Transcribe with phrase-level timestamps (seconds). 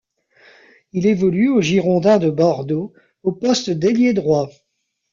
[0.93, 4.49] Il évolue aux Girondins de Bordeaux au poste d'ailier droit.